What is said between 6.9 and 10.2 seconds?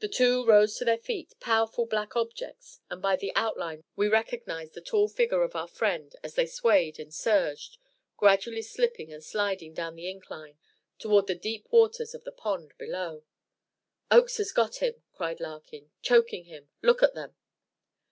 and surged, gradually slipping and sliding down the